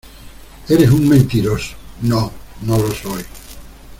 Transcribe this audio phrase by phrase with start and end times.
[0.67, 2.31] ¡Eres un mentiroso!¡ no,
[2.63, 3.23] no lo soy!